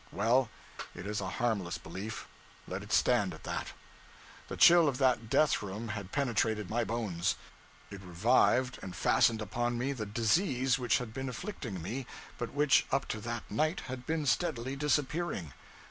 Well, 0.11 0.49
it 0.95 1.05
is 1.05 1.21
a 1.21 1.29
harmless 1.29 1.77
belief. 1.77 2.27
Let 2.67 2.81
it 2.81 2.91
stand 2.91 3.35
at 3.35 3.43
that. 3.43 3.67
The 4.47 4.57
chill 4.57 4.87
of 4.87 4.97
that 4.97 5.29
death 5.29 5.61
room 5.61 5.89
had 5.89 6.11
penetrated 6.11 6.71
my 6.71 6.83
bones. 6.83 7.35
It 7.91 8.01
revived 8.01 8.79
and 8.81 8.95
fastened 8.95 9.43
upon 9.43 9.77
me 9.77 9.93
the 9.93 10.07
disease 10.07 10.79
which 10.79 10.97
had 10.97 11.13
been 11.13 11.29
afflicting 11.29 11.83
me, 11.83 12.07
but 12.39 12.51
which, 12.53 12.87
up 12.91 13.07
to 13.09 13.21
that 13.21 13.43
night, 13.51 13.81
had 13.81 14.07
been 14.07 14.25
steadily 14.25 14.75
disappearing. 14.75 15.53